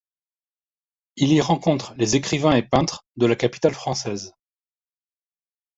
[1.15, 4.33] Il y rencontre les écrivains et peintres de la capitale française.